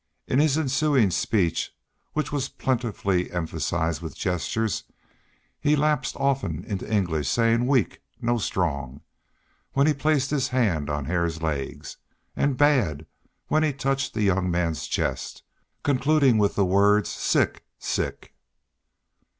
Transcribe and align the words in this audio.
In 0.25 0.39
his 0.39 0.57
ensuing 0.57 1.11
speech, 1.11 1.75
which 2.13 2.31
was 2.31 2.49
plentifully 2.49 3.29
emphasized 3.31 4.01
with 4.01 4.15
gestures, 4.15 4.85
he 5.59 5.75
lapsed 5.75 6.15
often 6.17 6.63
into 6.65 6.91
English, 6.91 7.29
saying 7.29 7.67
"weak 7.67 8.01
no 8.19 8.39
strong" 8.39 9.01
when 9.73 9.85
he 9.85 9.93
placed 9.93 10.31
his 10.31 10.47
hand 10.47 10.89
on 10.89 11.05
Hare's 11.05 11.43
legs, 11.43 11.97
and 12.35 12.57
"bad" 12.57 13.05
when 13.45 13.61
he 13.61 13.71
touched 13.73 14.15
the 14.15 14.23
young 14.23 14.49
man's 14.49 14.87
chest, 14.87 15.43
concluding 15.83 16.39
with 16.39 16.55
the 16.55 16.65
words 16.65 17.07
"sick 17.07 17.63
sick." 17.77 18.33